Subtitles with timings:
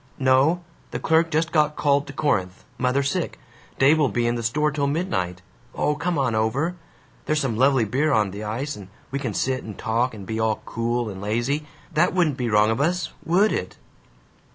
[0.17, 0.63] "No.
[0.89, 3.37] The clerk just got called to Corinth mother sick.
[3.77, 5.43] Dave will be in the store till midnight.
[5.75, 6.75] Oh, come on over.
[7.27, 10.39] There's some lovely beer on the ice, and we can sit and talk and be
[10.39, 11.67] all cool and lazy.
[11.93, 13.77] That wouldn't be wrong of us, WOULD it!"